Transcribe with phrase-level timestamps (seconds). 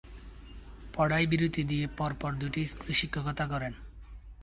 [0.93, 3.73] পড়ায় বিরতি দিয়ে পর পর দুটি স্কুলে শিক্ষকতা করেন।